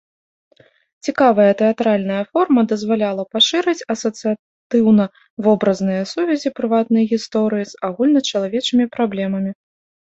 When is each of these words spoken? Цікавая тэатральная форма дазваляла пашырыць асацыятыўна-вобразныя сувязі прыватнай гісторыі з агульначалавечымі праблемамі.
Цікавая 1.07 1.49
тэатральная 1.59 2.21
форма 2.31 2.61
дазваляла 2.71 3.23
пашырыць 3.35 3.85
асацыятыўна-вобразныя 3.95 6.01
сувязі 6.15 6.55
прыватнай 6.63 7.03
гісторыі 7.15 7.65
з 7.75 7.85
агульначалавечымі 7.91 8.85
праблемамі. 8.99 9.51